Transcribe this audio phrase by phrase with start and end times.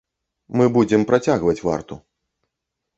[0.61, 2.03] Мы будзем працягваць варту.